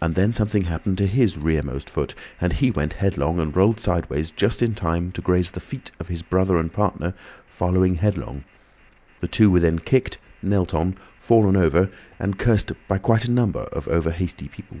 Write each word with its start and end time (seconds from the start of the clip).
And 0.00 0.16
then 0.16 0.32
something 0.32 0.62
happened 0.64 0.98
to 0.98 1.06
his 1.06 1.36
rear 1.38 1.62
most 1.62 1.88
foot, 1.88 2.16
and 2.40 2.54
he 2.54 2.72
went 2.72 2.94
headlong 2.94 3.38
and 3.38 3.54
rolled 3.54 3.78
sideways 3.78 4.32
just 4.32 4.62
in 4.62 4.74
time 4.74 5.12
to 5.12 5.20
graze 5.22 5.52
the 5.52 5.60
feet 5.60 5.92
of 6.00 6.08
his 6.08 6.24
brother 6.24 6.56
and 6.56 6.72
partner, 6.72 7.14
following 7.46 7.94
headlong. 7.94 8.42
The 9.20 9.28
two 9.28 9.52
were 9.52 9.60
then 9.60 9.78
kicked, 9.78 10.18
knelt 10.42 10.74
on, 10.74 10.96
fallen 11.20 11.54
over, 11.54 11.88
and 12.18 12.36
cursed 12.36 12.72
by 12.88 12.98
quite 12.98 13.26
a 13.26 13.30
number 13.30 13.60
of 13.70 13.86
over 13.86 14.10
hasty 14.10 14.48
people. 14.48 14.78